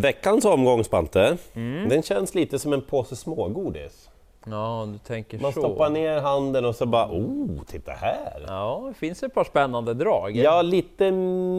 Veckans 0.00 0.44
omgång, 0.44 0.84
Spante, 0.84 1.36
Mm. 1.54 1.88
den 1.88 2.02
känns 2.02 2.34
lite 2.34 2.58
som 2.58 2.72
en 2.72 2.82
påse 2.82 3.16
smågodis. 3.16 4.10
Ja, 4.46 4.88
du 4.92 4.98
tänker 4.98 5.38
Man 5.38 5.52
så. 5.52 5.60
stoppar 5.60 5.90
ner 5.90 6.20
handen 6.20 6.64
och 6.64 6.74
så 6.76 6.86
bara 6.86 7.06
oh, 7.06 7.62
titta 7.66 7.92
här! 7.92 8.44
Ja, 8.46 8.84
det 8.88 8.94
finns 8.94 9.22
ett 9.22 9.34
par 9.34 9.44
spännande 9.44 9.94
drag. 9.94 10.36
Ja, 10.36 10.62
lite 10.62 11.10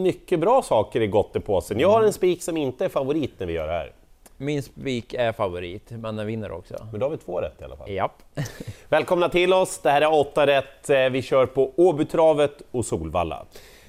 mycket 0.04 0.40
bra 0.40 0.62
saker 0.62 1.02
i 1.02 1.08
gott 1.08 1.36
i 1.36 1.40
påsen. 1.40 1.80
Jag 1.80 1.90
har 1.90 2.04
en 2.04 2.14
spik 2.14 2.44
som 2.44 2.58
inte 2.58 2.86
är 2.86 2.90
favorit 2.90 3.34
när 3.38 3.48
vi 3.48 3.54
gör 3.54 3.68
det 3.68 3.74
här. 3.74 3.92
Min 4.38 4.64
spik 4.64 5.14
är 5.14 5.32
favorit, 5.32 5.90
men 5.90 6.16
den 6.16 6.28
vinner 6.28 6.52
också. 6.52 6.76
Men 6.92 7.00
då 7.00 7.06
har 7.06 7.12
vi 7.12 7.18
två 7.18 7.42
rätt 7.42 7.62
i 7.62 7.64
alla 7.64 7.76
fall. 7.78 7.90
Japp. 7.90 8.24
Välkomna 8.90 9.30
till 9.30 9.54
oss, 9.54 9.80
det 9.80 9.90
här 9.90 10.02
är 10.02 10.14
8 10.20 10.48
rätt. 10.48 10.90
Eh, 10.90 11.10
Vi 11.10 11.22
kör 11.22 11.46
på 11.46 11.72
Åbytravet 11.76 12.62
och 12.72 12.86
Solvalla. 12.86 13.46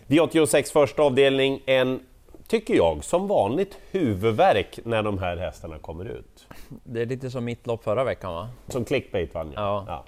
V86 0.07 0.73
första 0.73 1.03
avdelning, 1.03 1.63
en, 1.67 2.01
tycker 2.49 2.75
jag, 2.75 3.05
som 3.05 3.29
vanligt 3.29 3.79
huvudvärk 3.91 4.79
när 4.85 5.03
de 5.03 5.19
här 5.19 5.37
hästarna 5.37 5.79
kommer 5.79 6.05
ut. 6.05 6.47
Det 6.85 7.03
är 7.03 7.07
lite 7.07 7.31
som 7.31 7.45
mitt 7.45 7.67
lopp 7.67 7.85
förra 7.85 8.05
veckan 8.05 8.35
va? 8.35 8.49
Som 8.69 8.85
clickbait 8.85 9.35
vann 9.35 9.53
jag. 9.55 9.85
Ja. 9.89 10.05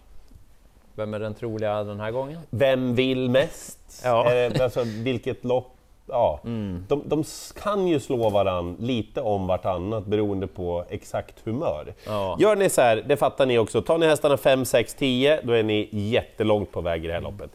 Vem 0.94 1.14
är 1.14 1.20
den 1.20 1.34
troliga 1.34 1.84
den 1.84 2.00
här 2.00 2.10
gången? 2.10 2.40
Vem 2.50 2.94
vill 2.94 3.30
mest? 3.30 4.02
Ja. 4.04 4.34
Eh, 4.34 4.62
alltså, 4.62 4.82
vilket 4.84 5.44
lopp? 5.44 5.76
Ja. 6.06 6.40
De, 6.88 7.02
de 7.06 7.24
kan 7.62 7.86
ju 7.86 8.00
slå 8.00 8.30
varann 8.30 8.76
lite 8.80 9.20
om 9.20 9.46
vartannat 9.46 10.06
beroende 10.06 10.46
på 10.46 10.84
exakt 10.88 11.34
humör. 11.44 11.94
Ja. 12.06 12.36
Gör 12.40 12.56
ni 12.56 12.70
så 12.70 12.80
här, 12.80 13.04
det 13.06 13.16
fattar 13.16 13.46
ni 13.46 13.58
också, 13.58 13.82
tar 13.82 13.98
ni 13.98 14.06
hästarna 14.06 14.36
5, 14.36 14.64
6, 14.64 14.94
10, 14.94 15.40
då 15.42 15.52
är 15.52 15.62
ni 15.62 15.88
jättelångt 15.92 16.72
på 16.72 16.80
väg 16.80 17.04
i 17.04 17.08
det 17.08 17.14
här 17.14 17.20
loppet. 17.20 17.50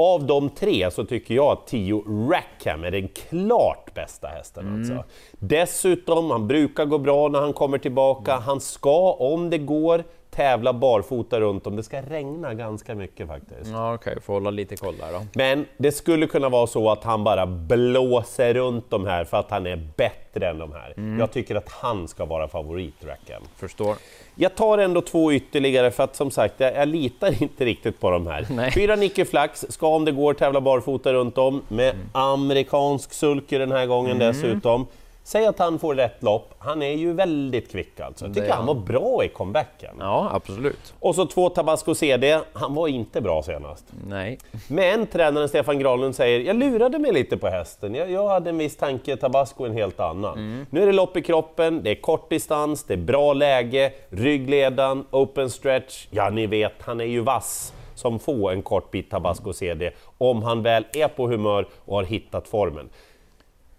Av 0.00 0.26
de 0.26 0.50
tre 0.50 0.90
så 0.90 1.04
tycker 1.04 1.34
jag 1.34 1.52
att 1.52 1.66
10 1.66 2.02
Rackham 2.30 2.84
är 2.84 2.90
den 2.90 3.08
klart 3.08 3.94
bästa 3.94 4.28
hästen. 4.28 4.78
Alltså. 4.78 5.04
Dessutom, 5.32 6.30
han 6.30 6.48
brukar 6.48 6.84
gå 6.84 6.98
bra 6.98 7.28
när 7.28 7.40
han 7.40 7.52
kommer 7.52 7.78
tillbaka. 7.78 8.36
Han 8.36 8.60
ska, 8.60 9.12
om 9.12 9.50
det 9.50 9.58
går, 9.58 10.04
tävla 10.38 10.72
barfota 10.72 11.40
runt 11.40 11.66
om. 11.66 11.76
Det 11.76 11.82
ska 11.82 12.02
regna 12.02 12.54
ganska 12.54 12.94
mycket 12.94 13.28
faktiskt. 13.28 13.70
Ja, 13.70 13.94
okej, 13.94 14.20
får 14.20 14.32
hålla 14.32 14.50
lite 14.50 14.76
koll 14.76 14.96
där 14.96 15.12
då. 15.12 15.26
Men 15.34 15.66
det 15.76 15.92
skulle 15.92 16.26
kunna 16.26 16.48
vara 16.48 16.66
så 16.66 16.90
att 16.90 17.04
han 17.04 17.24
bara 17.24 17.46
blåser 17.46 18.54
runt 18.54 18.90
de 18.90 19.06
här 19.06 19.24
för 19.24 19.36
att 19.36 19.50
han 19.50 19.66
är 19.66 19.88
bättre 19.96 20.48
än 20.48 20.58
de 20.58 20.72
här. 20.72 21.18
Jag 21.18 21.32
tycker 21.32 21.54
att 21.54 21.68
han 21.68 22.08
ska 22.08 22.24
vara 22.24 22.48
favorit, 22.48 22.94
Rackham. 23.04 23.42
Förstår. 23.56 23.96
Jag 24.34 24.54
tar 24.54 24.78
ändå 24.78 25.00
två 25.00 25.32
ytterligare 25.32 25.90
för 25.90 26.04
att 26.04 26.16
som 26.16 26.30
sagt, 26.30 26.54
jag, 26.60 26.74
jag 26.74 26.88
litar 26.88 27.42
inte 27.42 27.64
riktigt 27.64 28.00
på 28.00 28.10
de 28.10 28.26
här. 28.26 28.46
Nej. 28.50 28.72
Fyra 28.72 28.96
Nicky 28.96 29.24
Flax 29.24 29.66
ska 29.68 29.86
om 29.88 30.04
det 30.04 30.12
går 30.12 30.34
tävla 30.34 30.60
barfota 30.60 31.12
runt 31.12 31.38
om 31.38 31.62
med 31.68 31.94
amerikansk 32.12 33.12
sulky 33.12 33.58
den 33.58 33.72
här 33.72 33.86
gången 33.86 34.18
dessutom. 34.18 34.86
Säg 35.28 35.46
att 35.46 35.58
han 35.58 35.78
får 35.78 35.94
rätt 35.94 36.22
lopp, 36.22 36.54
han 36.58 36.82
är 36.82 36.92
ju 36.92 37.12
väldigt 37.12 37.70
kvick 37.70 38.00
alltså. 38.00 38.24
Jag 38.24 38.34
tycker 38.34 38.48
är 38.48 38.52
han 38.52 38.66
var 38.66 38.74
bra 38.74 39.24
i 39.24 39.28
comebacken. 39.28 39.96
Ja, 39.98 40.30
absolut. 40.32 40.94
Och 41.00 41.14
så 41.14 41.26
två 41.26 41.48
Tabasco 41.48 41.94
CD, 41.94 42.40
han 42.52 42.74
var 42.74 42.88
inte 42.88 43.20
bra 43.20 43.42
senast. 43.42 43.84
Nej. 44.06 44.38
Men 44.68 45.06
tränaren 45.06 45.48
Stefan 45.48 45.78
Granlund 45.78 46.14
säger, 46.14 46.40
jag 46.40 46.56
lurade 46.56 46.98
mig 46.98 47.12
lite 47.12 47.36
på 47.36 47.48
hästen. 47.48 47.94
Jag, 47.94 48.10
jag 48.10 48.28
hade 48.28 48.50
en 48.50 48.58
viss 48.58 48.76
tanke, 48.76 49.16
Tabasco 49.16 49.64
en 49.64 49.72
helt 49.72 50.00
annan. 50.00 50.66
Nu 50.70 50.82
är 50.82 50.86
det 50.86 50.92
lopp 50.92 51.16
i 51.16 51.22
kroppen, 51.22 51.82
det 51.82 51.90
är 51.90 52.00
kort 52.00 52.30
distans, 52.30 52.84
det 52.84 52.94
är 52.94 52.98
bra 52.98 53.32
läge, 53.32 53.92
ryggledan, 54.08 55.04
open 55.10 55.50
stretch. 55.50 56.06
Ja, 56.10 56.30
ni 56.30 56.46
vet, 56.46 56.74
han 56.80 57.00
är 57.00 57.04
ju 57.04 57.20
vass 57.20 57.72
som 57.94 58.18
få 58.18 58.50
en 58.50 58.62
kort 58.62 58.90
bit 58.90 59.10
Tabasco 59.10 59.52
CD, 59.52 59.90
om 60.18 60.42
han 60.42 60.62
väl 60.62 60.84
är 60.92 61.08
på 61.08 61.28
humör 61.28 61.66
och 61.84 61.96
har 61.96 62.04
hittat 62.04 62.48
formen. 62.48 62.88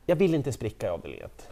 Jag 0.09 0.15
vill 0.15 0.35
inte 0.35 0.51
spricka 0.51 0.87
i 0.87 0.89
avdelning 0.89 1.21
ett. 1.21 1.49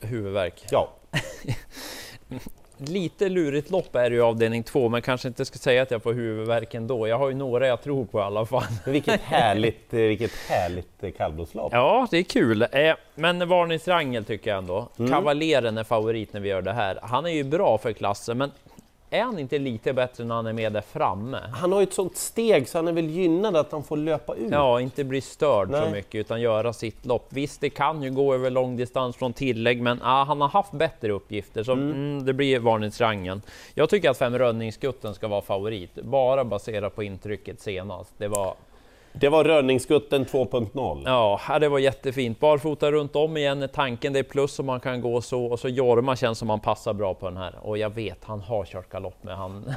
Huvudvärk. 0.00 0.64
Ja, 0.70 0.92
Lite 2.76 3.28
lurigt 3.28 3.70
lopp 3.70 3.96
är 3.96 4.10
det 4.10 4.16
ju 4.16 4.22
avdelning 4.22 4.62
två, 4.62 4.88
men 4.88 5.02
kanske 5.02 5.28
inte 5.28 5.44
ska 5.44 5.58
säga 5.58 5.82
att 5.82 5.90
jag 5.90 6.02
får 6.02 6.12
huvudvärk 6.12 6.74
ändå. 6.74 7.08
Jag 7.08 7.18
har 7.18 7.28
ju 7.28 7.34
några 7.34 7.66
jag 7.66 7.82
tror 7.82 8.04
på 8.04 8.18
i 8.18 8.22
alla 8.22 8.46
fall. 8.46 8.62
vilket 8.86 9.20
härligt, 9.20 9.94
eh, 9.94 10.00
vilket 10.00 10.30
härligt 10.48 11.04
eh, 11.04 11.10
kallblodslopp. 11.10 11.72
Ja, 11.72 12.08
det 12.10 12.18
är 12.18 12.22
kul. 12.22 12.62
Eh, 12.62 12.94
Men 13.14 13.48
varningsrangel 13.48 14.24
tycker 14.24 14.50
jag 14.50 14.58
ändå. 14.58 14.88
Kavaleren 14.96 15.78
är 15.78 15.84
favorit 15.84 16.32
när 16.32 16.40
vi 16.40 16.48
gör 16.48 16.62
det 16.62 16.72
här. 16.72 16.98
Han 17.02 17.26
är 17.26 17.30
ju 17.30 17.44
bra 17.44 17.78
för 17.78 17.92
klassen, 17.92 18.38
men 18.38 18.50
är 19.16 19.22
han 19.22 19.38
inte 19.38 19.58
lite 19.58 19.92
bättre 19.92 20.24
när 20.24 20.34
han 20.34 20.46
är 20.46 20.52
med 20.52 20.72
där 20.72 20.80
framme? 20.80 21.38
Han 21.52 21.72
har 21.72 21.80
ju 21.80 21.84
ett 21.84 21.94
sånt 21.94 22.16
steg 22.16 22.68
så 22.68 22.78
han 22.78 22.88
är 22.88 22.92
väl 22.92 23.10
gynnad 23.10 23.56
att 23.56 23.72
han 23.72 23.82
får 23.82 23.96
löpa 23.96 24.34
ut. 24.34 24.50
Ja, 24.50 24.80
inte 24.80 25.04
bli 25.04 25.20
störd 25.20 25.70
så 25.70 25.80
Nej. 25.80 25.92
mycket 25.92 26.14
utan 26.14 26.40
göra 26.40 26.72
sitt 26.72 27.06
lopp. 27.06 27.26
Visst, 27.28 27.60
det 27.60 27.70
kan 27.70 28.02
ju 28.02 28.10
gå 28.10 28.34
över 28.34 28.50
lång 28.50 28.76
distans 28.76 29.16
från 29.16 29.32
tillägg, 29.32 29.82
men 29.82 30.00
ah, 30.02 30.24
han 30.24 30.40
har 30.40 30.48
haft 30.48 30.72
bättre 30.72 31.12
uppgifter 31.12 31.62
så 31.64 31.72
mm. 31.72 32.24
det 32.24 32.32
blir 32.32 32.58
varningsrangen. 32.58 33.42
Jag 33.74 33.90
tycker 33.90 34.10
att 34.10 34.18
fem 34.18 34.38
Rönningsgutten 34.38 35.14
ska 35.14 35.28
vara 35.28 35.42
favorit, 35.42 35.94
bara 35.94 36.44
baserat 36.44 36.94
på 36.94 37.02
intrycket 37.02 37.60
senast. 37.60 38.14
Det 38.18 38.28
var 38.28 38.54
det 39.20 39.28
var 39.28 39.44
Rönningsgutten 39.44 40.26
2.0. 40.26 41.02
Ja, 41.04 41.58
det 41.58 41.68
var 41.68 41.78
jättefint. 41.78 42.40
Barfota 42.40 42.92
runt 42.92 43.16
om 43.16 43.36
igen 43.36 43.62
är 43.62 43.66
tanken. 43.66 44.12
Det 44.12 44.18
är 44.18 44.22
plus 44.22 44.58
om 44.58 44.66
man 44.66 44.80
kan 44.80 45.00
gå 45.00 45.20
så. 45.20 45.44
Och 45.44 45.60
så 45.60 45.68
Jorma 45.68 46.16
känns 46.16 46.38
som 46.38 46.50
han 46.50 46.60
passar 46.60 46.92
bra 46.92 47.14
på 47.14 47.26
den 47.26 47.36
här. 47.36 47.54
Och 47.62 47.78
jag 47.78 47.90
vet, 47.90 48.24
han 48.24 48.40
har 48.40 48.64
kört 48.64 48.88
galopp 48.88 49.24
med 49.24 49.36
han 49.36 49.64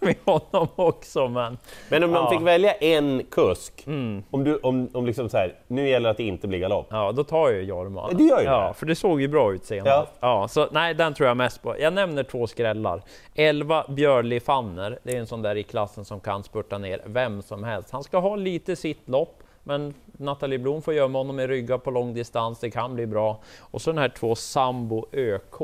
med 0.06 0.16
honom 0.24 0.68
också. 0.76 1.28
Men 1.28 1.58
Men 1.88 2.04
om 2.04 2.10
man 2.10 2.22
Ja. 2.24 2.30
fick 2.30 2.40
välja 2.40 2.72
en 2.72 3.22
kusk, 3.30 3.84
om 4.30 4.44
du, 4.44 4.56
om, 4.56 4.88
om 4.92 5.06
liksom 5.06 5.28
så 5.28 5.36
här, 5.36 5.54
nu 5.66 5.88
gäller 5.88 6.08
det 6.08 6.10
att 6.10 6.16
det 6.16 6.22
inte 6.24 6.48
blir 6.48 6.58
galopp. 6.58 6.86
ja, 6.90 7.12
då 7.12 7.24
tar 7.24 7.50
jag 7.50 7.62
Jorma. 7.64 8.08
Det 8.12 8.24
gör 8.24 8.38
ju 8.40 8.44
ja, 8.44 8.68
det. 8.68 8.74
för 8.74 8.86
det 8.86 8.94
såg 8.94 9.20
ju 9.20 9.28
bra 9.28 9.52
ut 9.52 9.64
senast. 9.64 10.12
Ja. 10.20 10.48
så 10.48 10.68
nej, 10.70 10.94
den 10.94 11.14
tror 11.14 11.26
jag 11.28 11.36
mest 11.36 11.62
på. 11.62 11.78
Jag 11.80 11.92
nämner 11.92 12.22
två 12.22 12.46
skrällar. 12.46 13.02
11 13.34 13.84
Björli 13.88 14.40
Fanner. 14.40 14.98
Det 15.02 15.14
är 15.16 15.18
en 15.20 15.26
sån 15.26 15.42
där 15.42 15.56
i 15.56 15.62
klassen 15.62 16.04
som 16.04 16.20
kan 16.20 16.42
spurta 16.44 16.78
ner 16.78 17.02
vem 17.04 17.42
som 17.42 17.64
helst. 17.64 17.90
Han 17.90 18.02
ska 18.04 18.18
ha 18.18 18.36
lite 18.36 18.76
sitt 18.76 19.08
lopp. 19.08 19.42
Men 19.62 19.94
Nathalie 20.06 20.58
Blom 20.58 20.82
får 20.82 20.94
gömma 20.94 21.18
honom 21.18 21.40
i 21.40 21.46
ryggar 21.46 21.78
på 21.78 21.90
lång 21.90 22.14
distans, 22.14 22.60
det 22.60 22.70
kan 22.70 22.94
bli 22.94 23.06
bra. 23.06 23.38
Och 23.60 23.82
så 23.82 23.90
den 23.90 23.98
här 23.98 24.08
två 24.08 24.34
Sambo 24.34 25.06
ÖK. 25.12 25.54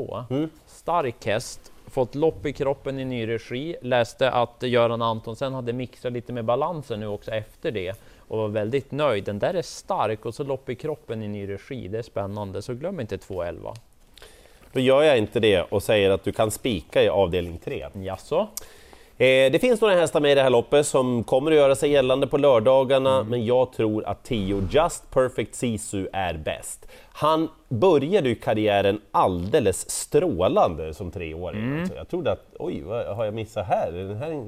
Stark 0.65 1.25
häst, 1.25 1.71
fått 1.87 2.15
lopp 2.15 2.45
i 2.45 2.53
kroppen 2.53 2.99
i 2.99 3.05
ny 3.05 3.27
regi. 3.27 3.75
Läste 3.81 4.31
att 4.31 4.63
Göran 4.63 5.01
Antonsen 5.01 5.53
hade 5.53 5.73
mixat 5.73 6.13
lite 6.13 6.33
med 6.33 6.45
balansen 6.45 6.99
nu 6.99 7.07
också 7.07 7.31
efter 7.31 7.71
det 7.71 7.95
och 8.27 8.37
var 8.37 8.47
väldigt 8.47 8.91
nöjd. 8.91 9.23
Den 9.23 9.39
där 9.39 9.53
är 9.53 9.61
stark 9.61 10.25
och 10.25 10.35
så 10.35 10.43
lopp 10.43 10.69
i 10.69 10.75
kroppen 10.75 11.23
i 11.23 11.27
ny 11.27 11.49
regi. 11.49 11.87
Det 11.87 11.97
är 11.97 12.01
spännande, 12.01 12.61
så 12.61 12.73
glöm 12.73 12.99
inte 12.99 13.17
211. 13.17 13.73
Då 14.73 14.79
gör 14.79 15.03
jag 15.03 15.17
inte 15.17 15.39
det 15.39 15.61
och 15.61 15.83
säger 15.83 16.09
att 16.09 16.23
du 16.23 16.31
kan 16.31 16.51
spika 16.51 17.03
i 17.03 17.09
avdelning 17.09 17.57
3. 17.57 17.87
Jaså? 17.93 18.47
Eh, 19.17 19.51
det 19.51 19.61
finns 19.61 19.81
några 19.81 19.95
hästar 19.95 20.19
med 20.19 20.31
i 20.31 20.35
det 20.35 20.41
här 20.41 20.49
loppet 20.49 20.87
som 20.87 21.23
kommer 21.23 21.51
att 21.51 21.57
göra 21.57 21.75
sig 21.75 21.91
gällande 21.91 22.27
på 22.27 22.37
lördagarna, 22.37 23.23
men 23.23 23.45
jag 23.45 23.73
tror 23.73 24.05
att 24.05 24.23
10 24.23 24.67
Just 24.71 25.11
Perfect 25.11 25.55
Sisu 25.55 26.07
är 26.13 26.33
bäst. 26.33 26.87
Han 27.11 27.49
började 27.69 28.29
ju 28.29 28.35
karriären 28.35 29.01
alldeles 29.11 29.89
strålande 29.89 30.93
som 30.93 31.11
treåring. 31.11 31.79
Alltså, 31.79 31.95
jag 31.95 32.09
trodde 32.09 32.31
att, 32.31 32.45
oj, 32.59 32.81
vad 32.81 33.05
har 33.05 33.25
jag 33.25 33.33
missat 33.33 33.67
här? 33.67 33.93
Är 33.93 34.03
Den 34.03 34.17
här 34.17 34.47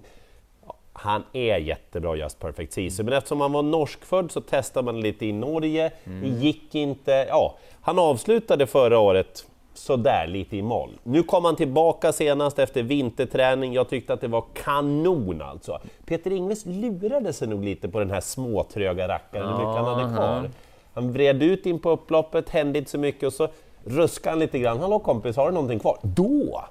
Han 0.94 1.24
är 1.34 1.58
jättebra 1.58 2.16
Just 2.16 2.40
Perfect 2.40 2.74
Sisu, 2.74 3.04
men 3.04 3.14
eftersom 3.14 3.42
han 3.42 3.52
var 3.52 3.64
norskfödd 3.64 4.32
så 4.32 4.42
testade 4.42 4.86
man 4.86 5.02
lite 5.02 5.26
i 5.26 5.32
Norge, 5.32 5.92
det 6.04 6.28
gick 6.28 6.76
inte. 6.76 7.12
Ja, 7.30 7.58
han 7.82 8.00
avslutade 8.00 8.68
förra 8.68 9.00
året 9.00 9.46
sådär 9.78 10.28
lite 10.28 10.58
i 10.58 10.62
moll. 10.62 10.90
Nu 11.04 11.24
kom 11.24 11.46
han 11.46 11.56
tillbaka 11.56 12.14
senast 12.14 12.60
efter 12.60 12.84
vinterträning, 12.84 13.74
jag 13.74 13.90
tyckte 13.90 14.14
att 14.14 14.22
det 14.22 14.28
var 14.28 14.44
kanon 14.54 15.42
alltså. 15.42 15.80
Peter 16.06 16.32
Ingves 16.32 16.66
lurade 16.66 17.34
sig 17.34 17.48
nog 17.48 17.64
lite 17.64 17.90
på 17.90 18.00
den 18.00 18.12
här 18.12 18.22
småtröga 18.22 19.08
rackaren, 19.08 19.48
hur 19.48 19.54
mycket 19.54 19.84
han 19.84 19.86
hade 19.86 20.16
kvar. 20.16 20.50
Han 20.94 21.12
vred 21.12 21.44
ut 21.44 21.66
in 21.66 21.80
på 21.80 21.90
upploppet, 21.90 22.50
hände 22.50 22.80
inte 22.80 22.92
så 22.92 22.98
mycket 22.98 23.24
och 23.24 23.34
så 23.34 23.48
ruskade 23.84 24.32
han 24.32 24.40
lite 24.40 24.60
grann. 24.60 24.80
Hallå 24.80 25.00
kompis, 25.00 25.36
har 25.38 25.48
du 25.48 25.54
någonting 25.54 25.80
kvar? 25.80 25.98
Då! 26.02 26.64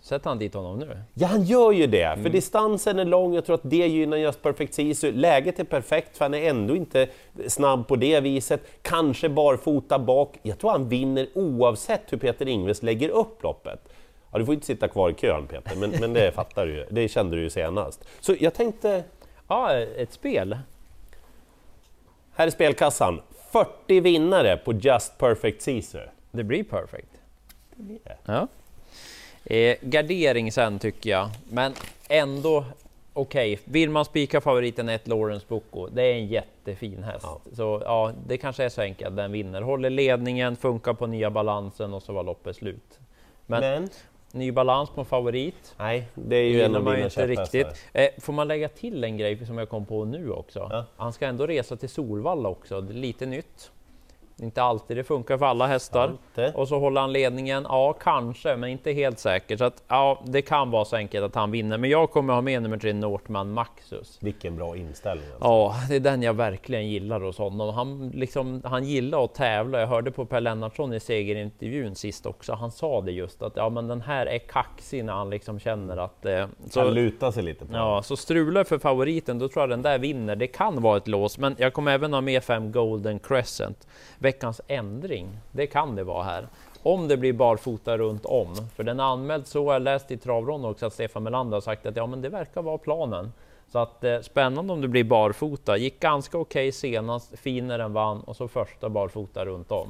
Sätter 0.00 0.28
han 0.28 0.38
dit 0.38 0.54
honom 0.54 0.78
nu? 0.78 0.98
Ja, 1.14 1.26
han 1.26 1.42
gör 1.42 1.72
ju 1.72 1.86
det, 1.86 2.18
för 2.22 2.28
distansen 2.30 2.98
är 2.98 3.04
lång, 3.04 3.34
jag 3.34 3.44
tror 3.44 3.54
att 3.54 3.70
det 3.70 3.86
gynnar 3.86 4.16
just 4.16 4.42
Perfect 4.42 4.74
Sisu. 4.74 5.12
Läget 5.12 5.58
är 5.58 5.64
perfekt, 5.64 6.16
för 6.16 6.24
han 6.24 6.34
är 6.34 6.50
ändå 6.50 6.76
inte 6.76 7.08
snabb 7.46 7.88
på 7.88 7.96
det 7.96 8.20
viset. 8.20 8.60
Kanske 8.82 9.28
barfota 9.28 9.98
bak. 9.98 10.38
Jag 10.42 10.58
tror 10.58 10.70
han 10.70 10.88
vinner 10.88 11.28
oavsett 11.34 12.12
hur 12.12 12.18
Peter 12.18 12.48
Ingves 12.48 12.82
lägger 12.82 13.08
upp 13.08 13.42
loppet. 13.42 13.88
Ja, 14.32 14.38
du 14.38 14.44
får 14.44 14.54
inte 14.54 14.66
sitta 14.66 14.88
kvar 14.88 15.10
i 15.10 15.14
kön 15.14 15.46
Peter, 15.46 15.76
men, 15.76 15.90
men 15.90 16.12
det 16.12 16.32
fattar 16.34 16.66
du 16.66 16.74
ju. 16.74 16.86
Det 16.90 17.08
kände 17.08 17.36
du 17.36 17.42
ju 17.42 17.50
senast. 17.50 18.04
Så 18.20 18.34
jag 18.40 18.54
tänkte, 18.54 19.04
Ja, 19.48 19.72
ett 19.72 20.12
spel. 20.12 20.58
här 22.34 22.46
är 22.46 22.50
spelkassan. 22.50 23.20
40 23.52 24.00
vinnare 24.00 24.56
på 24.56 24.72
Just 24.72 25.18
Perfect 25.18 25.62
Sisu. 25.62 25.98
Det 26.30 26.44
blir 26.44 26.64
perfect. 26.64 27.08
Det 27.76 27.82
blir 27.82 27.98
det. 28.04 28.16
Ja. 28.24 28.48
Eh, 29.44 29.76
gardering 29.80 30.52
sen 30.52 30.78
tycker 30.78 31.10
jag, 31.10 31.28
men 31.48 31.72
ändå 32.08 32.64
okej, 33.12 33.52
okay. 33.52 33.64
vill 33.72 33.90
man 33.90 34.04
spika 34.04 34.40
favoriten 34.40 34.88
ett 34.88 35.08
Lawrence 35.08 35.46
Bocco, 35.48 35.88
det 35.88 36.02
är 36.02 36.14
en 36.14 36.26
jättefin 36.26 37.02
häst. 37.02 37.26
Ja. 37.26 37.40
Så 37.52 37.82
ja, 37.84 38.12
det 38.26 38.36
kanske 38.36 38.64
är 38.64 38.68
så 38.68 38.82
enkelt, 38.82 39.16
den 39.16 39.32
vinner. 39.32 39.62
Håller 39.62 39.90
ledningen, 39.90 40.56
funkar 40.56 40.94
på 40.94 41.06
nya 41.06 41.30
balansen 41.30 41.94
och 41.94 42.02
så 42.02 42.12
var 42.12 42.24
loppet 42.24 42.56
slut. 42.56 42.98
Men, 43.46 43.60
Men? 43.60 43.88
ny 44.32 44.52
balans 44.52 44.90
på 44.90 45.04
favorit. 45.04 45.74
Nej, 45.78 46.08
det 46.14 46.36
är 46.36 46.48
ju 46.48 46.62
en 46.62 46.76
av 46.76 46.84
mina 46.84 47.04
inte 47.04 47.26
riktigt. 47.26 47.66
Eh, 47.92 48.08
får 48.18 48.32
man 48.32 48.48
lägga 48.48 48.68
till 48.68 49.04
en 49.04 49.16
grej 49.16 49.46
som 49.46 49.58
jag 49.58 49.68
kom 49.68 49.86
på 49.86 50.04
nu 50.04 50.30
också? 50.30 50.68
Ja. 50.70 50.84
Han 50.96 51.12
ska 51.12 51.26
ändå 51.26 51.46
resa 51.46 51.76
till 51.76 51.88
Solvalla 51.88 52.48
också, 52.48 52.80
det 52.80 52.92
är 52.92 52.94
lite 52.94 53.26
nytt. 53.26 53.70
Inte 54.40 54.62
alltid 54.62 54.96
det 54.96 55.04
funkar 55.04 55.38
för 55.38 55.46
alla 55.46 55.66
hästar. 55.66 56.10
Inte. 56.10 56.52
Och 56.56 56.68
så 56.68 56.78
håller 56.78 57.00
han 57.00 57.12
ledningen. 57.12 57.66
Ja, 57.68 57.92
kanske, 57.92 58.56
men 58.56 58.70
inte 58.70 58.92
helt 58.92 59.18
säkert. 59.18 59.58
Så 59.58 59.64
att, 59.64 59.82
ja, 59.88 60.22
det 60.26 60.42
kan 60.42 60.70
vara 60.70 60.84
så 60.84 60.96
enkelt 60.96 61.24
att 61.24 61.34
han 61.34 61.50
vinner. 61.50 61.78
Men 61.78 61.90
jag 61.90 62.10
kommer 62.10 62.34
ha 62.34 62.40
med 62.40 62.62
nummer 62.62 62.78
tre, 62.78 62.92
Northman 62.92 63.52
Maxus. 63.52 64.18
Vilken 64.20 64.56
bra 64.56 64.76
inställning. 64.76 65.26
Alltså. 65.26 65.48
Ja, 65.48 65.74
det 65.88 65.96
är 65.96 66.00
den 66.00 66.22
jag 66.22 66.34
verkligen 66.34 66.88
gillar 66.88 67.20
hos 67.20 67.38
honom. 67.38 67.74
Han, 67.74 68.08
liksom, 68.08 68.62
han 68.64 68.84
gillar 68.84 69.24
att 69.24 69.34
tävla. 69.34 69.80
Jag 69.80 69.86
hörde 69.86 70.10
på 70.10 70.24
Per 70.24 70.40
Lennartsson 70.40 70.94
i 70.94 71.00
segerintervjun 71.00 71.94
sist 71.94 72.26
också. 72.26 72.52
Han 72.52 72.70
sa 72.70 73.00
det 73.00 73.12
just 73.12 73.42
att 73.42 73.56
ja, 73.56 73.68
men 73.68 73.88
den 73.88 74.00
här 74.00 74.26
är 74.26 74.38
kaxig 74.38 75.04
när 75.04 75.12
han 75.12 75.30
liksom 75.30 75.60
känner 75.60 75.96
att... 75.96 76.26
Eh, 76.26 76.46
så, 76.70 76.80
han 76.80 76.94
lutar 76.94 77.30
sig 77.30 77.42
lite 77.42 77.64
på 77.64 77.74
Ja, 77.74 78.02
så 78.02 78.16
strular 78.16 78.64
för 78.64 78.78
favoriten, 78.78 79.38
då 79.38 79.48
tror 79.48 79.62
jag 79.62 79.70
den 79.70 79.82
där 79.82 79.98
vinner. 79.98 80.36
Det 80.36 80.46
kan 80.46 80.82
vara 80.82 80.96
ett 80.96 81.08
lås, 81.08 81.38
men 81.38 81.56
jag 81.58 81.72
kommer 81.72 81.92
även 81.92 82.12
ha 82.12 82.20
med 82.20 82.44
fem 82.44 82.72
Golden 82.72 83.18
Crescent 83.18 83.86
veckans 84.22 84.60
ändring. 84.66 85.28
Det 85.52 85.66
kan 85.66 85.94
det 85.94 86.04
vara 86.04 86.22
här. 86.22 86.46
Om 86.82 87.08
det 87.08 87.16
blir 87.16 87.32
barfota 87.32 87.98
runt 87.98 88.26
om, 88.26 88.54
för 88.76 88.84
den 88.84 89.00
är 89.00 89.04
anmäld 89.04 89.46
så, 89.46 89.72
jag 89.72 89.82
läst 89.82 90.10
i 90.10 90.16
travronden 90.16 90.70
också 90.70 90.86
att 90.86 90.92
Stefan 90.92 91.22
Melander 91.22 91.56
har 91.56 91.60
sagt 91.60 91.86
att 91.86 91.96
ja, 91.96 92.06
men 92.06 92.22
det 92.22 92.28
verkar 92.28 92.62
vara 92.62 92.78
planen. 92.78 93.32
Så 93.72 93.78
att 93.78 94.04
eh, 94.04 94.20
spännande 94.20 94.72
om 94.72 94.80
det 94.80 94.88
blir 94.88 95.04
barfota. 95.04 95.76
Gick 95.76 96.00
ganska 96.00 96.38
okej 96.38 96.68
okay 96.68 96.72
senast, 96.72 97.38
finare 97.38 97.82
än 97.82 97.92
vann 97.92 98.20
och 98.20 98.36
så 98.36 98.48
första 98.48 98.88
barfota 98.88 99.44
runt 99.44 99.72
om. 99.72 99.88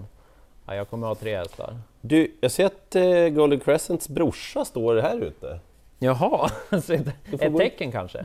Ja, 0.67 0.75
jag 0.75 0.91
kommer 0.91 1.07
ha 1.07 1.15
tre 1.15 1.37
hästar. 1.37 1.77
Du, 2.01 2.37
jag 2.41 2.51
ser 2.51 2.67
att 2.67 2.97
eh, 2.97 3.29
Golden 3.29 3.61
Crescents 3.61 4.09
brorsa 4.09 4.65
står 4.65 4.97
här 4.97 5.21
ute. 5.21 5.59
Jaha, 5.99 6.51
ett 6.71 7.57
tecken 7.57 7.93
kanske? 7.93 8.25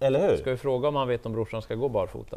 Eller 0.00 0.28
hur? 0.28 0.36
Ska 0.36 0.50
vi 0.50 0.56
fråga 0.56 0.88
om 0.88 0.96
han 0.96 1.08
vet 1.08 1.26
om 1.26 1.32
brorsan 1.32 1.62
ska 1.62 1.74
gå 1.74 1.88
barfota? 1.88 2.36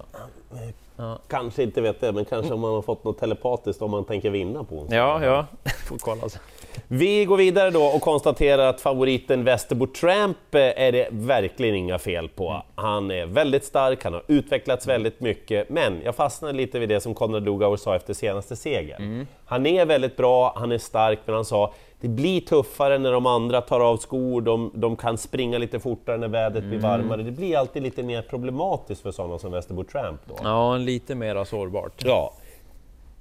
Ja. 0.97 1.19
Kanske 1.27 1.63
inte 1.63 1.81
vet 1.81 2.01
det, 2.01 2.11
men 2.11 2.25
kanske 2.25 2.53
om 2.53 2.63
han 2.63 2.73
har 2.73 2.81
fått 2.81 3.03
något 3.03 3.19
telepatiskt 3.19 3.81
om 3.81 3.91
man 3.91 4.05
tänker 4.05 4.29
vinna 4.29 4.63
på 4.63 4.75
onsdag. 4.75 4.95
Ja, 4.95 5.25
ja, 5.25 5.45
får 5.87 5.97
kolla. 5.97 6.29
Sen. 6.29 6.41
Vi 6.87 7.25
går 7.25 7.37
vidare 7.37 7.69
då 7.69 7.83
och 7.83 8.01
konstaterar 8.01 8.67
att 8.67 8.81
favoriten 8.81 9.43
Västerbo 9.43 9.87
Tramp 9.87 10.37
är 10.51 10.91
det 10.91 11.07
verkligen 11.11 11.75
inga 11.75 11.99
fel 11.99 12.29
på. 12.29 12.63
Han 12.75 13.11
är 13.11 13.25
väldigt 13.25 13.65
stark, 13.65 14.03
han 14.03 14.13
har 14.13 14.23
utvecklats 14.27 14.87
väldigt 14.87 15.19
mycket, 15.19 15.69
men 15.69 16.01
jag 16.03 16.15
fastnade 16.15 16.53
lite 16.53 16.79
vid 16.79 16.89
det 16.89 17.01
som 17.01 17.13
Konrad 17.13 17.43
Lugauer 17.43 17.77
sa 17.77 17.95
efter 17.95 18.13
senaste 18.13 18.55
segern. 18.55 19.01
Mm. 19.01 19.27
Han 19.45 19.65
är 19.65 19.85
väldigt 19.85 20.17
bra, 20.17 20.53
han 20.55 20.71
är 20.71 20.77
stark, 20.77 21.19
men 21.25 21.35
han 21.35 21.45
sa 21.45 21.73
det 22.03 22.09
blir 22.09 22.41
tuffare 22.41 22.99
när 22.99 23.11
de 23.11 23.25
andra 23.25 23.61
tar 23.61 23.79
av 23.79 23.97
skor, 23.97 24.41
de, 24.41 24.71
de 24.73 24.95
kan 24.95 25.17
springa 25.17 25.57
lite 25.57 25.79
fortare 25.79 26.17
när 26.17 26.27
vädret 26.27 26.63
mm. 26.63 26.69
blir 26.69 26.79
varmare. 26.79 27.23
Det 27.23 27.31
blir 27.31 27.57
alltid 27.57 27.83
lite 27.83 28.03
mer 28.03 28.21
problematiskt 28.21 29.01
för 29.01 29.11
sådana 29.11 29.39
som 29.39 29.51
Västerbo 29.51 29.83
Tramp. 29.83 30.21
Då. 30.25 30.35
Ja, 30.43 30.77
lite 30.77 31.15
mer 31.15 31.43
sårbart. 31.43 32.03
Ja. 32.05 32.33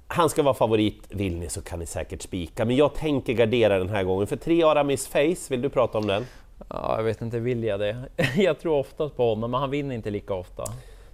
Han 0.07 0.29
ska 0.29 0.43
vara 0.43 0.53
favorit, 0.53 1.03
vill 1.09 1.37
ni 1.37 1.49
så 1.49 1.61
kan 1.61 1.79
ni 1.79 1.85
säkert 1.85 2.21
spika, 2.21 2.65
men 2.65 2.75
jag 2.75 2.93
tänker 2.93 3.33
gardera 3.33 3.77
den 3.77 3.89
här 3.89 4.03
gången. 4.03 4.27
För 4.27 4.35
tre 4.35 4.63
Aramis 4.63 5.07
Face, 5.07 5.49
vill 5.49 5.61
du 5.61 5.69
prata 5.69 5.97
om 5.97 6.07
den? 6.07 6.25
Ja, 6.69 6.93
jag 6.97 7.03
vet 7.03 7.21
inte, 7.21 7.39
vill 7.39 7.63
jag 7.63 7.79
det? 7.79 7.97
Jag 8.35 8.59
tror 8.59 8.77
oftast 8.77 9.15
på 9.15 9.29
honom, 9.29 9.51
men 9.51 9.59
han 9.59 9.69
vinner 9.69 9.95
inte 9.95 10.09
lika 10.09 10.33
ofta. 10.33 10.63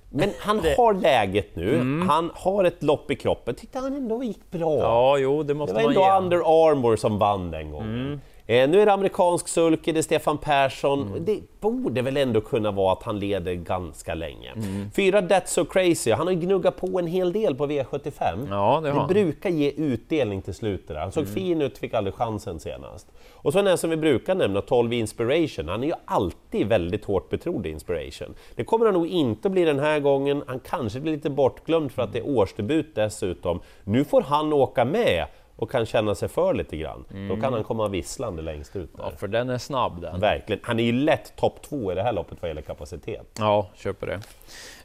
Men 0.09 0.29
han 0.39 0.61
det... 0.61 0.75
har 0.77 0.93
läget 0.93 1.55
nu, 1.55 1.75
mm. 1.75 2.09
han 2.09 2.31
har 2.33 2.63
ett 2.63 2.83
lopp 2.83 3.11
i 3.11 3.15
kroppen. 3.15 3.55
Tyckte 3.55 3.79
han 3.79 3.93
ändå 3.93 4.23
gick 4.23 4.51
bra. 4.51 4.77
Ja, 4.77 5.17
jo, 5.17 5.43
det 5.43 5.53
måste 5.53 5.75
det 5.75 5.83
var 5.83 5.89
ändå 5.89 6.17
Under 6.17 6.37
Armour 6.69 6.95
som 6.95 7.17
vann 7.17 7.51
den 7.51 7.71
gången. 7.71 8.07
Mm. 8.07 8.19
Eh, 8.49 8.69
nu 8.69 8.81
är 8.81 8.85
det 8.85 8.93
amerikansk 8.93 9.47
sulky, 9.47 9.91
det 9.91 9.99
är 9.99 10.01
Stefan 10.01 10.37
Persson. 10.37 11.07
Mm. 11.07 11.25
Det 11.25 11.39
borde 11.59 12.01
väl 12.01 12.17
ändå 12.17 12.41
kunna 12.41 12.71
vara 12.71 12.93
att 12.93 13.03
han 13.03 13.19
leder 13.19 13.53
ganska 13.53 14.13
länge. 14.13 14.51
Mm. 14.51 14.91
Fyra 14.95 15.21
That's 15.21 15.45
So 15.45 15.65
Crazy, 15.65 16.11
han 16.11 16.27
har 16.27 16.33
gnuggat 16.33 16.77
på 16.77 16.99
en 16.99 17.07
hel 17.07 17.33
del 17.33 17.55
på 17.55 17.67
V75. 17.67 18.47
Ja, 18.49 18.81
det, 18.83 18.91
det 18.91 19.05
brukar 19.13 19.49
ge 19.49 19.71
utdelning 19.71 20.41
till 20.41 20.53
slut 20.53 20.87
där. 20.87 20.95
Han 20.95 21.11
såg 21.11 21.23
mm. 21.23 21.35
fin 21.35 21.61
ut, 21.61 21.77
fick 21.77 21.93
aldrig 21.93 22.13
chansen 22.13 22.59
senast. 22.59 23.07
Och 23.33 23.53
så 23.53 23.61
den 23.61 23.77
som 23.77 23.89
vi 23.89 23.97
brukar 23.97 24.35
nämna, 24.35 24.61
12 24.61 24.93
Inspiration, 24.93 25.67
han 25.67 25.83
är 25.83 25.87
ju 25.87 25.93
alltid 26.05 26.67
väldigt 26.67 27.05
hårt 27.05 27.29
betrodd 27.29 27.65
i 27.65 27.69
Inspiration. 27.69 28.35
Det 28.55 28.63
kommer 28.63 28.85
han 28.85 28.93
nog 28.93 29.07
inte 29.07 29.49
bli 29.49 29.65
den 29.65 29.79
här 29.79 29.99
gången, 29.99 30.43
han 30.47 30.59
kanske 30.59 30.99
blir 30.99 31.11
lite 31.11 31.29
bortglömd 31.29 31.91
för 31.91 32.01
att 32.01 32.13
det 32.13 32.19
är 32.19 32.37
årsdebut 32.37 32.95
dessutom. 32.95 33.59
Nu 33.83 34.05
får 34.05 34.21
han 34.21 34.53
åka 34.53 34.85
med 34.85 35.25
och 35.59 35.71
kan 35.71 35.85
känna 35.85 36.15
sig 36.15 36.29
för 36.29 36.53
lite 36.53 36.77
grann, 36.77 37.05
mm. 37.11 37.27
då 37.27 37.35
kan 37.35 37.43
mm. 37.43 37.53
han 37.53 37.63
komma 37.63 37.87
visslande 37.87 38.41
längst 38.41 38.75
ut. 38.75 38.97
Där. 38.97 39.03
Ja, 39.03 39.11
för 39.17 39.27
den 39.27 39.49
är 39.49 39.57
snabb 39.57 40.01
den. 40.01 40.19
Verkligen. 40.19 40.61
Han 40.63 40.79
är 40.79 40.83
ju 40.83 40.91
lätt 40.91 41.35
topp 41.35 41.61
två 41.61 41.91
i 41.91 41.95
det 41.95 42.03
här 42.03 42.13
loppet 42.13 42.37
vad 42.41 42.49
gäller 42.49 42.61
kapacitet. 42.61 43.27
Ja, 43.39 43.69
köper 43.75 44.21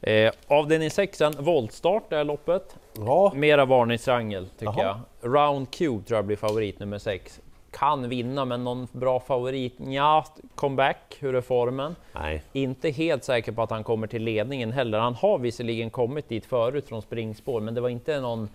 det. 0.01 0.27
Eh, 0.27 0.33
avdelning 0.49 0.91
6, 0.91 1.23
voltstart 1.39 2.11
det 2.11 2.17
här 2.17 2.25
loppet. 2.25 2.77
Ja. 2.97 3.33
Mera 3.35 3.65
varningsrangel 3.65 4.49
tycker 4.59 4.83
Aha. 4.83 5.05
jag. 5.21 5.35
Round 5.35 5.71
Cube 5.71 6.05
tror 6.05 6.19
jag 6.19 6.25
blir 6.25 6.37
favorit 6.37 6.79
nummer 6.79 6.99
6. 6.99 7.41
Kan 7.71 8.09
vinna, 8.09 8.45
men 8.45 8.65
någon 8.65 8.89
bra 8.93 9.21
favorit? 9.21 9.75
Ja, 9.79 10.25
comeback, 10.55 11.17
hur 11.21 11.35
är 11.35 11.41
formen? 11.41 11.97
Nej. 12.13 12.43
Inte 12.53 12.91
helt 12.91 13.25
säker 13.25 13.53
på 13.53 13.63
att 13.63 13.71
han 13.71 13.85
kommer 13.85 14.07
till 14.07 14.23
ledningen 14.23 14.73
heller. 14.73 14.99
Han 14.99 15.15
har 15.15 15.39
visserligen 15.39 15.91
kommit 15.91 16.29
dit 16.29 16.47
förut 16.47 16.89
från 16.89 17.03
springspår, 17.03 17.61
men 17.61 17.75
det 17.75 17.81
var 17.81 17.89
inte 17.89 18.21
någon 18.21 18.49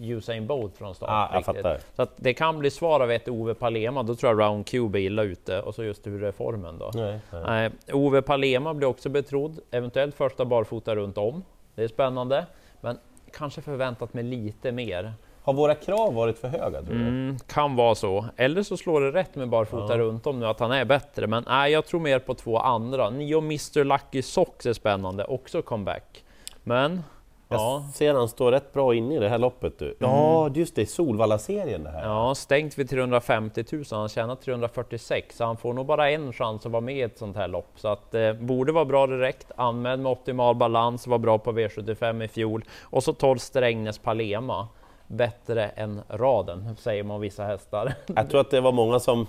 Usain 0.00 0.46
Bolt 0.46 0.76
från 0.76 0.94
start. 0.94 1.08
Ah, 1.10 1.30
jag 1.32 1.44
fattar. 1.44 1.80
Så 1.96 2.02
att 2.02 2.12
det 2.16 2.34
kan 2.34 2.58
bli 2.58 2.70
svar 2.70 3.00
av 3.00 3.10
ett 3.10 3.28
Ove 3.28 3.54
Palema, 3.54 4.02
då 4.02 4.14
tror 4.14 4.32
jag 4.32 4.40
Round 4.40 4.66
Cube 4.66 5.00
är 5.00 5.02
illa 5.02 5.22
ute. 5.22 5.60
Och 5.60 5.74
så 5.74 5.84
just 5.84 6.06
hur 6.06 6.24
är 6.24 6.32
formen 6.32 6.78
då? 6.78 6.90
Nej, 6.94 7.18
nej. 7.32 7.70
Eh, 7.86 7.96
Ove 7.96 8.22
Palema 8.22 8.74
blir 8.74 8.88
också 8.88 9.08
betrodd, 9.08 9.60
eventuellt 9.70 10.14
första 10.14 10.44
barfota 10.44 10.96
runt 10.96 11.18
om. 11.18 11.44
Det 11.74 11.84
är 11.84 11.88
spännande, 11.88 12.46
men 12.80 12.98
kanske 13.32 13.60
förväntat 13.60 14.14
mig 14.14 14.24
lite 14.24 14.72
mer. 14.72 15.12
Har 15.42 15.52
våra 15.52 15.74
krav 15.74 16.14
varit 16.14 16.38
för 16.38 16.48
höga? 16.48 16.82
Tror 16.82 16.94
du? 16.94 17.00
Mm, 17.00 17.38
kan 17.38 17.76
vara 17.76 17.94
så. 17.94 18.26
Eller 18.36 18.62
så 18.62 18.76
slår 18.76 19.00
det 19.00 19.12
rätt 19.12 19.34
med 19.34 19.48
barfota 19.48 19.92
ja. 19.92 19.98
runt 19.98 20.26
om 20.26 20.40
nu, 20.40 20.46
att 20.46 20.60
han 20.60 20.72
är 20.72 20.84
bättre. 20.84 21.26
Men 21.26 21.44
nej, 21.46 21.72
jag 21.72 21.86
tror 21.86 22.00
mer 22.00 22.18
på 22.18 22.34
två 22.34 22.58
andra. 22.58 23.10
Nio 23.10 23.38
Mr 23.38 23.84
Lucky 23.84 24.22
Socks 24.22 24.66
är 24.66 24.72
spännande, 24.72 25.24
också 25.24 25.62
comeback. 25.62 26.24
Men 26.62 27.02
jag 27.48 27.60
ja. 27.60 27.84
ser 27.94 28.14
han 28.14 28.28
står 28.28 28.52
rätt 28.52 28.72
bra 28.72 28.94
inne 28.94 29.14
i 29.16 29.18
det 29.18 29.28
här 29.28 29.38
loppet. 29.38 29.78
Du. 29.78 29.96
Ja, 29.98 30.46
mm. 30.46 30.58
just 30.58 30.74
det, 30.74 30.86
Solvalla-serien 30.86 31.84
det 31.84 31.90
här. 31.90 32.04
Ja, 32.04 32.34
stängt 32.34 32.78
vid 32.78 32.90
350 32.90 33.64
000, 33.72 33.84
han 33.90 34.08
tjänar 34.08 34.34
346, 34.34 35.36
så 35.36 35.44
han 35.44 35.56
får 35.56 35.72
nog 35.72 35.86
bara 35.86 36.10
en 36.10 36.32
chans 36.32 36.66
att 36.66 36.72
vara 36.72 36.80
med 36.80 36.96
i 36.96 37.02
ett 37.02 37.18
sånt 37.18 37.36
här 37.36 37.48
lopp. 37.48 37.70
Så 37.76 37.88
att 37.88 38.14
eh, 38.14 38.32
borde 38.32 38.72
vara 38.72 38.84
bra 38.84 39.06
direkt, 39.06 39.52
anmäld 39.56 40.02
med 40.02 40.12
optimal 40.12 40.54
balans, 40.54 41.06
var 41.06 41.18
bra 41.18 41.38
på 41.38 41.52
V75 41.52 42.24
i 42.24 42.28
fjol. 42.28 42.64
Och 42.82 43.04
så 43.04 43.12
12 43.12 43.38
Strängnäs 43.38 43.98
Palema, 43.98 44.68
bättre 45.06 45.68
än 45.68 46.00
raden, 46.08 46.76
säger 46.76 47.02
man 47.02 47.20
vissa 47.20 47.44
hästar. 47.44 47.94
Jag 48.06 48.30
tror 48.30 48.40
att 48.40 48.50
det 48.50 48.60
var 48.60 48.72
många 48.72 49.00
som 49.00 49.26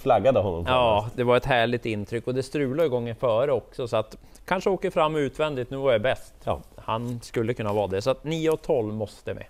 flaggade 0.00 0.40
honom. 0.40 0.64
Ja, 0.66 1.08
det 1.16 1.24
var 1.24 1.36
ett 1.36 1.46
härligt 1.46 1.86
intryck 1.86 2.26
och 2.26 2.34
det 2.34 2.42
strulade 2.42 2.88
gången 2.88 3.16
före 3.16 3.52
också 3.52 3.88
så 3.88 3.96
att 3.96 4.16
kanske 4.44 4.70
åker 4.70 4.90
fram 4.90 5.16
utvändigt, 5.16 5.70
nu 5.70 5.76
var 5.76 5.92
jag 5.92 6.02
bäst. 6.02 6.34
Ja. 6.44 6.60
Han 6.76 7.20
skulle 7.22 7.54
kunna 7.54 7.72
vara 7.72 7.86
det, 7.86 8.02
så 8.02 8.10
att 8.10 8.24
9 8.24 8.50
och 8.50 8.62
12 8.62 8.94
måste 8.94 9.34
med. 9.34 9.46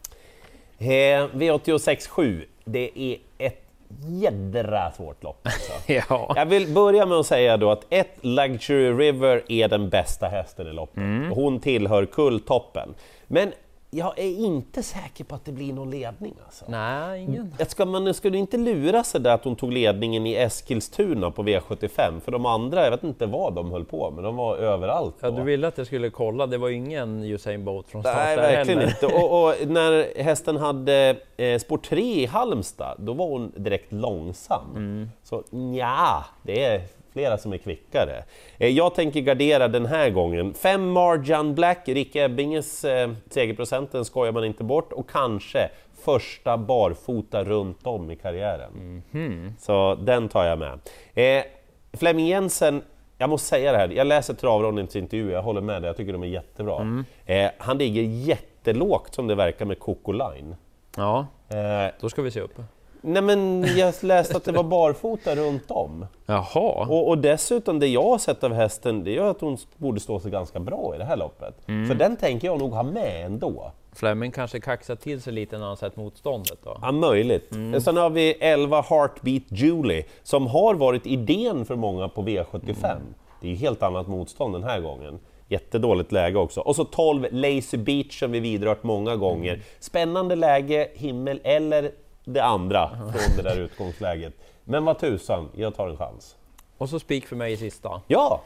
Eh, 0.79 1.29
V86 1.33 2.09
7, 2.09 2.47
det 2.65 2.91
är 3.01 3.17
ett 3.39 3.71
jädra 4.07 4.91
svårt 4.91 5.23
lopp. 5.23 5.47
Alltså. 5.47 5.93
ja. 6.09 6.33
Jag 6.37 6.47
vill 6.47 6.75
börja 6.75 7.07
med 7.07 7.19
att 7.19 7.27
säga 7.27 7.57
då 7.57 7.71
att 7.71 7.87
ett 7.91 8.17
Luxury 8.21 8.93
River 8.93 9.43
är 9.49 9.69
den 9.69 9.89
bästa 9.89 10.27
hästen 10.27 10.67
i 10.67 10.73
loppet. 10.73 10.97
Mm. 10.97 11.33
Hon 11.33 11.61
tillhör 11.61 12.07
kulltoppen. 12.07 12.95
Men 13.27 13.53
jag 13.91 14.19
är 14.19 14.37
inte 14.37 14.83
säker 14.83 15.25
på 15.25 15.35
att 15.35 15.45
det 15.45 15.53
blir 15.53 15.73
någon 15.73 15.91
ledning. 15.91 16.35
Alltså. 16.45 16.65
Nej, 16.69 17.23
ingen. 17.23 17.55
Ska 17.69 17.85
man 17.85 18.15
skulle 18.15 18.39
inte 18.39 18.57
lura 18.57 19.05
sig 19.05 19.21
där 19.21 19.35
att 19.35 19.45
hon 19.45 19.57
tog 19.57 19.73
ledningen 19.73 20.27
i 20.27 20.35
Eskilstuna 20.35 21.31
på 21.31 21.43
V75, 21.43 22.21
för 22.21 22.33
de 22.33 22.47
andra, 22.47 22.85
jag 22.85 22.91
vet 22.91 23.05
inte 23.05 23.27
vad 23.27 23.55
de 23.55 23.73
höll 23.73 23.85
på 23.85 24.11
med, 24.11 24.25
de 24.25 24.37
var 24.37 24.57
överallt. 24.57 25.15
Då. 25.21 25.27
Ja, 25.27 25.31
du 25.31 25.43
ville 25.43 25.69
att 25.69 25.79
jag 25.79 25.87
skulle 25.87 26.11
kolla, 26.11 26.47
det 26.47 26.59
var 26.59 26.69
ingen 26.69 27.25
Usain 27.25 27.65
Bolt 27.65 27.89
från 27.89 28.03
start 28.03 28.17
Nej, 28.17 28.37
verkligen 28.37 28.81
heller. 28.81 28.93
inte. 28.93 29.07
Och, 29.07 29.43
och, 29.43 29.55
när 29.67 30.23
hästen 30.23 30.57
hade 30.57 31.17
eh, 31.37 31.59
spår 31.59 31.79
3 31.79 32.01
i 32.01 32.27
Halmstad, 32.27 32.97
då 32.99 33.13
var 33.13 33.27
hon 33.27 33.53
direkt 33.57 33.93
långsam. 33.93 34.71
Mm. 34.77 35.11
Så 35.23 35.43
ja, 35.79 36.25
det 36.43 36.65
är 36.65 36.83
flera 37.13 37.39
som 37.39 37.53
är 37.53 37.59
kvickare. 37.59 38.25
Eh, 38.59 38.69
jag 38.69 38.95
tänker 38.95 39.21
gardera 39.21 39.69
den 39.69 39.87
här 39.87 40.11
gången. 40.11 40.55
Fem 40.55 40.91
Marjan 40.91 41.55
Black, 41.55 41.89
Rick 41.89 42.17
Ebbinges 42.17 42.85
eh, 42.85 43.11
segerprocenten 43.31 44.05
skojar 44.05 44.33
man 44.33 44.45
inte 44.45 44.65
bort 44.65 44.93
och 44.93 45.11
kanske 45.11 45.71
första 46.05 46.57
barfota 46.59 47.45
runt 47.45 47.87
om 47.87 48.11
i 48.11 48.17
karriären. 48.17 48.73
Mm 48.73 49.03
-hmm. 49.11 49.53
Så 49.59 49.95
den 49.95 50.29
tar 50.29 50.45
jag 50.45 50.59
med. 50.59 50.79
Eh, 51.15 51.45
Flemming 51.93 52.27
Jensen 52.27 52.83
jag 53.21 53.31
måste 53.31 53.49
säga 53.49 53.73
det 53.73 53.79
här, 53.79 53.89
jag 53.89 54.07
läser 54.07 54.35
travrondens 54.35 54.97
intervju, 54.97 55.31
jag 55.31 55.43
håller 55.43 55.61
med 55.61 55.83
dig, 55.83 55.89
jag 55.89 55.97
tycker 55.97 56.13
de 56.13 56.23
är 56.23 56.27
jättebra. 56.27 56.81
Mm. 56.81 57.05
Eh, 57.27 57.51
han 57.59 57.79
ligger 57.79 58.03
jättelågt 58.03 59.15
som 59.15 59.27
det 59.27 59.35
verkar 59.35 59.65
med 59.65 59.79
Coco 59.79 60.13
Line. 60.13 60.57
Ja, 60.97 61.27
eh, 61.49 61.95
då 62.01 62.09
ska 62.09 62.23
vi 62.23 62.31
se 62.31 62.41
upp. 62.41 62.55
Nej 63.03 63.23
men 63.23 63.67
jag 63.77 63.95
läste 64.03 64.37
att 64.37 64.45
det 64.45 64.53
var 64.53 64.63
barfota 64.63 65.35
runt 65.35 65.71
om. 65.71 66.07
Jaha. 66.27 66.87
Och, 66.89 67.09
och, 67.09 67.19
dessutom 67.19 67.79
det 67.79 67.87
jag 67.87 68.03
har 68.03 68.19
sett 68.19 68.45
av 68.45 68.53
hästen, 68.53 69.05
det 69.05 69.11
gör 69.11 69.31
att 69.31 69.41
hon 69.41 69.59
borde 69.77 70.01
stå 70.01 70.21
sig 70.21 70.31
ganska 70.31 70.61
bra 70.61 70.93
i 70.95 70.99
det 70.99 71.05
här 71.05 71.17
loppet. 71.17 71.69
Mm. 71.69 71.89
Så 71.89 71.95
den 71.95 72.17
tänker 72.17 72.49
jag 72.49 72.59
nog 72.59 72.73
ha 72.73 72.83
med 72.83 73.27
ändå. 73.27 73.73
Fleming 73.93 74.31
kanske 74.31 74.61
kaxar 74.61 74.97
till 74.97 75.23
sig 75.23 75.33
lite 75.33 75.59
när 75.59 75.67
han 75.67 75.77
sett 75.77 75.97
motståndet 75.97 76.59
då? 76.65 76.79
Ja, 76.83 76.93
möjligt. 76.93 77.53
Mm. 77.53 77.81
Sen 77.81 77.97
har 77.97 78.11
vi 78.11 78.33
11 78.33 78.81
Heartbeat 78.83 79.43
Julie, 79.49 80.05
som 80.23 80.47
har 80.47 80.75
varit 80.75 81.07
idén 81.07 81.67
för 81.67 81.77
många 81.77 82.09
på 82.09 82.23
V75. 82.23 82.91
Mm. 82.91 83.03
Det 83.41 83.47
är 83.47 83.51
ju 83.51 83.57
helt 83.57 83.83
annat 83.83 84.09
motstånd 84.09 84.55
den 84.55 84.65
här 84.65 84.81
gången. 84.81 85.19
Jättedåligt 85.49 86.13
läge 86.13 86.39
också. 86.39 86.61
Och 86.61 86.77
så 86.77 86.85
12 86.85 87.27
Lazy 87.31 87.77
Beach 87.77 88.19
som 88.19 88.33
vi 88.33 88.41
vidrört 88.41 88.83
många 88.83 89.17
gånger. 89.17 89.53
Mm. 89.53 89.65
Spännande 89.81 90.37
läge, 90.37 90.89
himmel 90.95 91.41
eller 91.45 91.91
det 92.33 92.45
andra 92.45 92.89
från 92.89 93.37
det 93.37 93.43
där 93.43 93.61
utgångsläget. 93.61 94.33
Men 94.65 94.85
vad 94.85 94.99
tusan, 94.99 95.49
jag 95.57 95.75
tar 95.75 95.89
en 95.89 95.97
chans. 95.97 96.37
Och 96.79 96.89
så 96.89 96.99
spik 96.99 97.27
för 97.27 97.37
mig 97.37 97.53
i 97.53 97.57
sista. 97.57 98.01
Ja! 98.07 98.41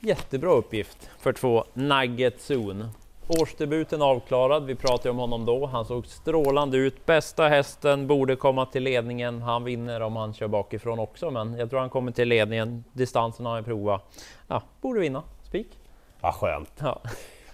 Jättebra 0.00 0.50
uppgift 0.50 1.10
för 1.18 1.32
två 1.32 1.64
Nugget 1.74 2.50
Zone. 2.50 2.88
Årsdebuten 3.28 4.02
avklarad, 4.02 4.64
vi 4.64 4.74
pratade 4.74 5.10
om 5.10 5.18
honom 5.18 5.44
då. 5.44 5.66
Han 5.66 5.84
såg 5.84 6.06
strålande 6.06 6.76
ut. 6.76 7.06
Bästa 7.06 7.48
hästen 7.48 8.06
borde 8.06 8.36
komma 8.36 8.66
till 8.66 8.82
ledningen. 8.82 9.42
Han 9.42 9.64
vinner 9.64 10.00
om 10.00 10.16
han 10.16 10.34
kör 10.34 10.48
bakifrån 10.48 10.98
också, 10.98 11.30
men 11.30 11.58
jag 11.58 11.70
tror 11.70 11.80
han 11.80 11.90
kommer 11.90 12.12
till 12.12 12.28
ledningen. 12.28 12.84
Distansen 12.92 13.46
har 13.46 13.54
han 13.54 13.64
provat. 13.64 14.02
Ja, 14.48 14.62
borde 14.80 15.00
vinna. 15.00 15.22
Spik. 15.42 15.68
Vad 16.20 16.34
skönt. 16.34 16.72
Ja. 16.78 17.00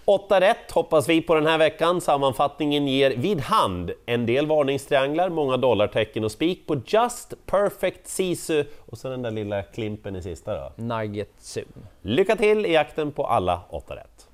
8 0.04 0.40
rätt 0.40 0.70
hoppas 0.70 1.08
vi 1.08 1.22
på 1.22 1.34
den 1.34 1.46
här 1.46 1.58
veckan. 1.58 2.00
Sammanfattningen 2.00 2.88
ger 2.88 3.10
vid 3.10 3.40
hand 3.40 3.90
en 4.06 4.26
del 4.26 4.46
varningstrianglar, 4.46 5.28
många 5.28 5.56
dollartecken 5.56 6.24
och 6.24 6.32
spik 6.32 6.66
på 6.66 6.80
Just 6.86 7.46
Perfect 7.46 8.08
Sisu 8.08 8.64
och 8.90 8.98
så 8.98 9.08
den 9.08 9.22
där 9.22 9.30
lilla 9.30 9.62
klimpen 9.62 10.16
i 10.16 10.22
sista 10.22 10.54
då. 10.54 10.72
Nugget 10.76 11.32
Zoom. 11.38 11.86
Lycka 12.02 12.36
till 12.36 12.66
i 12.66 12.72
jakten 12.72 13.12
på 13.12 13.26
alla 13.26 13.60
8 13.70 13.96
rätt! 13.96 14.31